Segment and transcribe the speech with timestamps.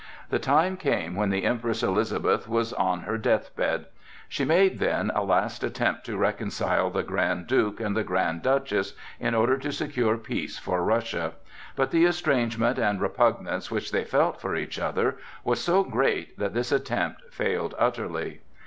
[0.31, 3.85] The time came when the Empress Elizabeth was on her deathbed.
[4.27, 8.95] She made then a last attempt to reconcile the Grand Duke and the Grand Duchess,
[9.19, 11.33] in order to secure peace for Russia;
[11.75, 16.55] but the estrangement and repugnance which they felt for each other was so great that
[16.55, 18.41] this attempt failed utterly.